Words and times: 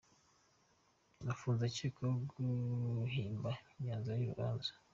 Afunze 1.31 1.61
acyekwaho 1.69 2.17
guhimba 2.31 3.49
imyanzuro 3.75 4.15
y’urubanza 4.17 4.71